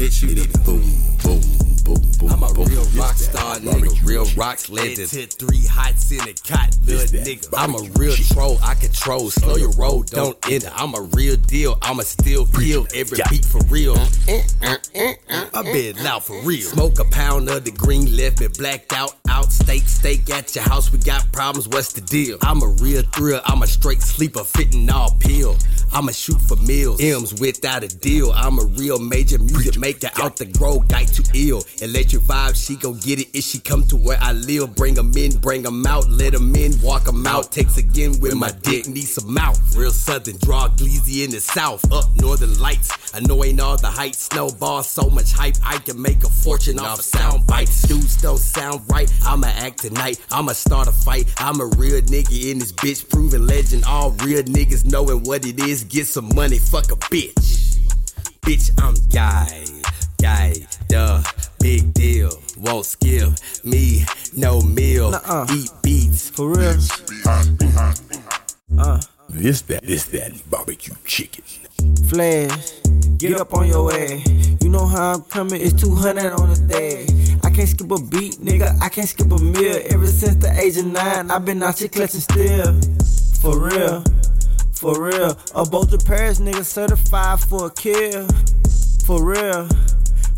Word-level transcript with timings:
bitch, 0.00 0.22
you 0.22 0.34
boom, 0.34 0.46
boom, 0.64 1.40
boom. 1.58 1.69
I'm 2.28 2.42
a 2.42 2.52
real 2.52 2.84
rock 2.96 3.16
star 3.16 3.56
nigga, 3.56 4.06
real 4.06 4.24
shit. 4.24 4.36
rocks 4.36 4.68
legend. 4.68 5.10
Hit 5.10 5.32
three 5.32 5.66
hots 5.66 6.10
in 6.12 6.20
a 6.20 6.34
cot, 6.34 6.76
little 6.84 7.18
nigga. 7.18 7.48
I'm 7.56 7.74
a 7.74 7.82
real 7.98 8.14
troll, 8.14 8.58
I 8.62 8.74
control. 8.74 9.30
Slow 9.30 9.56
your 9.56 9.72
roll, 9.72 10.02
don't 10.02 10.36
end 10.46 10.64
enter. 10.64 10.72
I'm 10.76 10.94
a 10.94 11.02
real 11.02 11.36
deal, 11.36 11.78
I'ma 11.82 12.02
still 12.02 12.46
kill 12.46 12.86
every 12.94 13.18
beat 13.30 13.44
for 13.44 13.60
real. 13.68 13.96
Uh, 14.28 14.42
uh, 14.62 14.76
uh, 14.94 15.46
I 15.54 15.62
been 15.62 16.02
loud 16.02 16.24
for 16.24 16.40
real. 16.42 16.68
Smoke 16.68 16.98
a 16.98 17.04
pound 17.04 17.48
of 17.48 17.64
the 17.64 17.70
green, 17.70 18.16
left 18.16 18.40
me 18.40 18.48
blacked 18.48 18.92
out. 18.92 19.14
Out 19.28 19.52
steak, 19.52 19.82
steak 19.82 20.28
at 20.30 20.54
your 20.54 20.64
house. 20.64 20.90
We 20.92 20.98
got 20.98 21.30
problems. 21.32 21.68
What's 21.68 21.92
the 21.92 22.00
deal? 22.00 22.36
I'm 22.42 22.62
a 22.62 22.68
real 22.82 23.02
thrill. 23.14 23.40
I'm 23.44 23.62
a 23.62 23.66
straight 23.66 24.02
sleeper, 24.02 24.44
fitting 24.44 24.90
all 24.90 25.16
pill. 25.20 25.56
I'ma 25.92 26.12
shoot 26.12 26.40
for 26.40 26.56
meals, 26.56 27.00
M's 27.00 27.40
without 27.40 27.82
a 27.82 27.88
deal. 27.88 28.32
I'm 28.32 28.58
a 28.58 28.64
real 28.64 28.98
major 28.98 29.38
music 29.38 29.78
maker 29.78 30.10
out 30.20 30.36
the 30.36 30.46
grow, 30.46 30.80
guy 30.80 31.04
too 31.04 31.24
ill. 31.34 31.62
Electric 32.10 32.36
vibe, 32.36 32.66
she 32.66 32.74
gon' 32.74 32.98
get 32.98 33.20
it 33.20 33.28
if 33.34 33.44
she 33.44 33.60
come 33.60 33.84
to 33.86 33.94
where 33.94 34.18
I 34.20 34.32
live. 34.32 34.74
Bring 34.74 34.98
'em 34.98 35.16
in, 35.16 35.36
bring 35.38 35.64
'em 35.64 35.86
out, 35.86 36.10
let 36.10 36.34
'em 36.34 36.56
in, 36.56 36.80
walk 36.82 37.06
'em 37.06 37.24
out. 37.24 37.52
Takes 37.52 37.76
again 37.76 38.18
with 38.18 38.34
my 38.34 38.50
dick, 38.62 38.88
need 38.88 39.06
some 39.06 39.32
mouth. 39.32 39.60
Real 39.76 39.92
southern, 39.92 40.36
draw 40.38 40.66
gleezy 40.70 41.22
in 41.22 41.30
the 41.30 41.40
south, 41.40 41.84
up 41.92 42.06
northern 42.16 42.58
lights. 42.58 42.88
I 43.14 43.20
know 43.20 43.44
ain't 43.44 43.60
all 43.60 43.76
the 43.76 43.86
heights, 43.86 44.24
snowball, 44.24 44.82
so 44.82 45.08
much 45.08 45.30
hype. 45.30 45.56
I 45.64 45.78
can 45.78 46.02
make 46.02 46.24
a 46.24 46.28
fortune 46.28 46.80
off 46.80 47.00
sound 47.00 47.46
bites. 47.46 47.82
Dudes 47.82 48.16
don't 48.16 48.38
sound 48.38 48.82
right, 48.88 49.08
I'ma 49.24 49.46
act 49.46 49.82
tonight. 49.82 50.18
I'ma 50.32 50.52
start 50.52 50.88
a 50.88 50.92
fight. 50.92 51.28
I'm 51.38 51.60
a 51.60 51.66
real 51.66 52.00
nigga 52.02 52.50
in 52.50 52.58
this 52.58 52.72
bitch, 52.72 53.08
proven 53.08 53.46
legend. 53.46 53.84
All 53.84 54.10
real 54.24 54.42
niggas 54.42 54.84
knowing 54.84 55.22
what 55.22 55.46
it 55.46 55.60
is, 55.60 55.84
get 55.84 56.08
some 56.08 56.28
money, 56.34 56.58
fuck 56.58 56.90
a 56.90 56.96
bitch. 56.96 57.78
Bitch, 58.42 58.72
I'm 58.82 58.94
guy, 59.10 59.64
guy, 60.20 60.66
duh. 60.88 61.19
Won't 62.70 62.86
skill 62.86 63.34
me, 63.64 64.04
no 64.36 64.60
meal. 64.60 65.10
Nuh-uh. 65.10 65.46
Eat 65.52 65.70
beats. 65.82 66.30
For 66.30 66.50
real. 66.50 66.78
Uh. 68.78 69.00
This 69.28 69.62
that, 69.62 69.82
this 69.82 70.04
that 70.06 70.32
barbecue 70.48 70.94
chicken. 71.04 71.42
Flash, 72.08 72.80
get 73.16 73.40
up 73.40 73.54
on 73.54 73.66
your 73.66 73.92
ass. 73.92 74.24
You 74.62 74.68
know 74.68 74.86
how 74.86 75.14
I'm 75.14 75.22
coming, 75.22 75.60
it's 75.60 75.80
200 75.82 76.32
on 76.32 76.50
the 76.50 76.66
day. 76.68 77.06
I 77.42 77.50
can't 77.50 77.68
skip 77.68 77.90
a 77.90 78.00
beat, 78.00 78.34
nigga, 78.34 78.80
I 78.80 78.88
can't 78.88 79.08
skip 79.08 79.32
a 79.32 79.38
meal. 79.38 79.82
Ever 79.90 80.06
since 80.06 80.36
the 80.36 80.56
age 80.56 80.76
of 80.76 80.86
nine, 80.86 81.30
I've 81.32 81.44
been 81.44 81.62
out 81.64 81.76
here 81.76 81.88
clutching 81.88 82.20
still. 82.20 82.80
For 83.40 83.58
real, 83.58 84.04
for 84.74 85.02
real. 85.02 85.36
A 85.56 85.64
both 85.64 85.92
of 85.92 86.04
Paris 86.04 86.38
nigga 86.38 86.64
certified 86.64 87.40
for 87.40 87.66
a 87.66 87.70
kill. 87.70 88.28
For 89.04 89.24
real. 89.24 89.68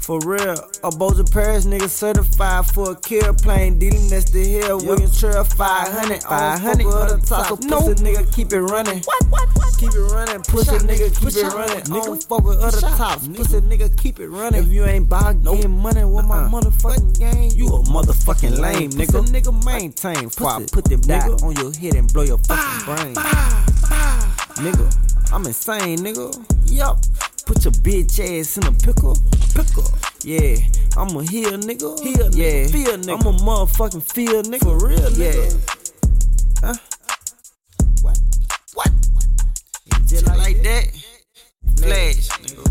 For 0.02 0.18
real, 0.26 0.58
a 0.82 0.90
Boja 0.90 1.22
Paris 1.30 1.64
nigga 1.64 1.88
certified 1.88 2.66
for 2.66 2.90
a 2.90 2.96
kill 2.96 3.32
plane. 3.34 3.78
Dealing 3.78 4.08
that's 4.08 4.28
the 4.32 4.42
hill. 4.44 4.78
William 4.78 5.08
Trail 5.12 5.44
500. 5.44 6.24
500 6.24 6.86
on 6.86 7.20
the 7.20 7.24
top. 7.24 7.46
So 7.46 7.56
pussy 7.56 7.94
nigga 8.02 8.34
keep 8.34 8.52
it 8.52 8.62
running. 8.62 8.98
What, 9.04 9.22
what, 9.30 9.48
what? 9.54 9.78
Keep 9.78 9.94
it 9.94 10.00
running. 10.10 10.42
Pussy 10.42 10.76
nigga 10.78 11.06
keep 11.14 11.28
it 11.30 11.54
running. 11.54 11.84
Nigga 11.84 12.26
fuck 12.26 12.42
with 12.42 12.58
other 12.58 12.80
tops. 12.80 13.28
Pussy 13.28 13.60
nigga 13.60 13.96
keep 13.96 14.18
it 14.18 14.26
running. 14.26 14.64
If 14.64 14.72
you 14.72 14.84
ain't 14.84 15.06
about 15.06 15.44
getting 15.44 15.70
money 15.70 16.04
with 16.04 16.26
my 16.26 16.46
uh-uh. 16.46 16.50
motherfucking 16.50 17.18
game, 17.20 17.52
you 17.54 17.68
a 17.68 17.82
motherfucking 17.84 18.58
lame 18.58 18.90
nigga. 18.90 19.20
Pussy 19.20 19.32
nigga 19.32 19.64
maintain. 19.64 20.24
Before 20.24 20.48
I 20.48 20.66
put 20.72 20.84
them 20.86 21.00
nigga 21.02 21.40
on 21.44 21.54
your 21.54 21.72
head 21.74 21.94
and 21.94 22.12
blow 22.12 22.24
your 22.24 22.38
fucking 22.38 22.86
brain. 22.86 23.14
Nigga, 24.58 25.32
I'm 25.32 25.46
insane, 25.46 25.98
nigga. 25.98 26.34
Yup. 26.72 26.98
Put 27.44 27.64
your 27.64 27.72
bitch 27.72 28.20
ass 28.20 28.56
in 28.56 28.64
a 28.64 28.72
pickle. 28.72 29.16
Pickle. 29.54 29.84
Yeah, 30.22 30.56
I'm 30.96 31.16
a 31.16 31.24
heel 31.24 31.58
nigga. 31.58 31.98
Heel 32.00 32.30
nigga. 32.30 32.36
Yeah, 32.36 32.66
feel 32.68 32.96
nigga. 32.96 33.20
I'm 33.20 33.26
a 33.26 33.32
motherfucking 33.38 34.12
feel 34.12 34.42
nigga. 34.44 34.62
For 34.62 34.86
real, 34.86 35.10
nigga. 35.10 35.18
Yeah. 35.18 36.68
Huh? 36.68 36.74
What? 38.02 38.18
What? 38.74 38.90
Just 40.06 40.26
like, 40.28 40.62
that. 40.62 40.84
Flash, 41.78 42.28
nigga. 42.40 42.64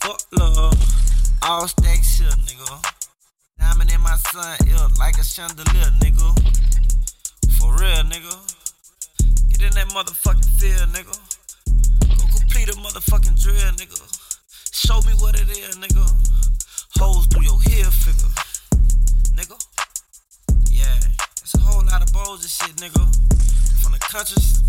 Fuck 0.00 0.20
love. 0.32 0.74
All 1.42 1.66
stack 1.66 2.04
shit, 2.04 2.28
nigga. 2.28 2.84
Diamond 3.58 3.90
in 3.90 4.00
my 4.02 4.16
son 4.16 4.58
ear 4.68 4.86
like 4.98 5.16
a 5.16 5.24
chandelier, 5.24 5.90
nigga. 5.98 6.34
For 7.58 7.72
real, 7.72 8.04
nigga. 8.04 8.36
Get 9.48 9.62
in 9.62 9.70
that 9.74 9.88
motherfucking 9.88 10.60
field, 10.60 10.90
nigga. 10.90 11.31
Complete 12.62 12.78
a 12.78 12.88
motherfucking 12.88 13.42
drill, 13.42 13.56
nigga. 13.74 13.98
Show 14.72 15.00
me 15.02 15.14
what 15.18 15.34
it 15.34 15.50
is, 15.50 15.76
nigga. 15.78 16.06
Holes 16.96 17.26
through 17.26 17.42
your 17.42 17.60
hair 17.60 17.90
figure, 17.90 18.30
nigga. 19.34 19.58
Yeah, 20.70 20.94
it's 21.42 21.54
a 21.56 21.58
whole 21.58 21.82
lot 21.84 22.02
of 22.02 22.12
balls 22.12 22.42
and 22.42 22.50
shit, 22.50 22.76
nigga. 22.76 23.02
From 23.82 23.90
the 23.90 23.98
countries 23.98 24.62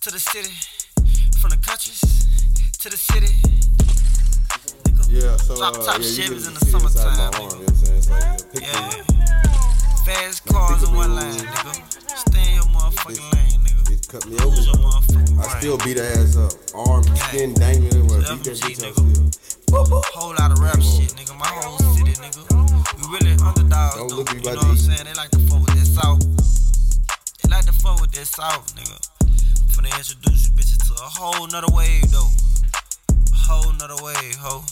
to 0.00 0.10
the 0.10 0.18
city, 0.18 0.50
from 1.38 1.50
the 1.50 1.56
countries 1.58 2.00
to 2.80 2.90
the 2.90 2.96
city. 2.96 3.30
Nigga. 4.82 5.06
Yeah, 5.08 5.36
so 5.36 5.54
uh, 5.54 5.70
top 5.70 5.86
yeah, 5.86 5.94
you 5.98 6.02
Chevys 6.02 6.48
in 6.48 6.54
the 6.54 6.66
summertime, 6.66 7.20
arm, 7.20 7.30
nigga. 7.30 7.42
you 7.42 7.48
know 7.48 7.62
what 7.62 7.68
I'm 7.68 7.74
saying? 7.76 7.98
It's 7.98 8.10
like, 8.10 8.60
yeah, 8.60 8.90
Yeah. 8.90 10.02
Fast 10.04 10.46
cars 10.46 10.82
in 10.82 10.92
one 10.96 11.14
lane, 11.14 11.34
nigga. 11.38 12.28
Stay 12.28 12.48
in 12.48 12.54
your 12.56 12.64
motherfucking 12.64 13.34
lane, 13.34 13.60
nigga. 13.60 13.85
Cut 14.08 14.24
me 14.26 14.36
open. 14.38 14.50
Use 14.54 14.66
your 14.66 14.76
motherfucking 14.76 15.38
I 15.38 15.58
still 15.58 15.78
beat 15.78 15.98
her 15.98 16.04
ass 16.04 16.36
up. 16.36 16.52
Arm, 16.74 17.02
skin 17.02 17.54
dangling. 17.54 18.06
Beat 18.06 18.22
that 18.22 18.38
bitch 18.38 18.86
up 18.86 18.94
still. 18.94 19.30
Whole 20.14 20.34
lot 20.38 20.52
of 20.52 20.60
rap 20.60 20.78
shit, 20.80 21.10
nigga. 21.18 21.36
My 21.36 21.46
whole 21.46 21.78
city, 21.94 22.12
nigga. 22.22 22.46
We 22.46 23.02
really 23.10 23.34
underdogs, 23.42 23.96
Don't 23.96 24.08
though. 24.08 24.16
look 24.16 24.32
me 24.32 24.38
You 24.38 24.54
know 24.54 24.62
what 24.62 24.64
I'm 24.64 24.76
saying? 24.76 25.04
They 25.04 25.14
like 25.14 25.30
to 25.30 25.38
fuck 25.50 25.58
with 25.58 25.74
that 25.74 25.86
south. 25.90 26.22
They 27.42 27.50
like 27.50 27.66
to 27.66 27.72
fuck 27.72 28.00
with 28.00 28.12
that 28.12 28.26
south, 28.26 28.74
nigga. 28.78 28.94
Finna 29.74 29.90
introduce 29.98 30.48
you 30.48 30.54
bitches 30.54 30.86
to 30.86 30.94
a 31.02 31.10
whole 31.10 31.46
nother 31.48 31.74
wave, 31.74 32.08
though. 32.12 32.30
A 33.10 33.36
whole 33.36 33.72
nother 33.74 33.98
wave, 34.02 34.36
ho. 34.36 34.62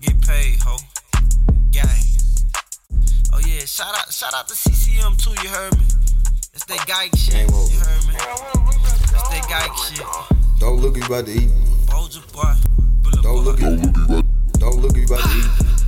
Get 0.00 0.20
paid, 0.22 0.60
ho. 0.62 0.76
Gang. 1.72 2.06
Oh 3.34 3.40
yeah, 3.44 3.64
shout 3.66 3.94
out, 3.98 4.12
shout 4.12 4.32
out 4.32 4.46
to 4.46 4.54
CCM 4.54 5.16
too. 5.16 5.34
You 5.42 5.48
heard 5.50 5.74
me? 5.76 5.84
It's 6.54 6.64
that 6.66 6.86
guy 6.86 7.08
shit. 7.16 7.48
You 7.48 7.78
heard 7.80 8.01
me? 8.01 8.01
That's 8.12 9.28
that 9.28 9.46
guy 9.48 9.68
shit. 9.76 10.06
Don't 10.58 10.80
look, 10.80 10.96
you 10.96 11.04
about 11.04 11.26
to 11.26 11.32
eat. 11.32 11.50
Don't 13.22 13.44
look, 13.44 13.60
you 13.60 13.66
about, 13.68 14.24
don't 14.58 14.76
look, 14.76 14.96
you 14.96 15.04
about 15.04 15.20
to 15.22 15.38
eat. 15.38 15.81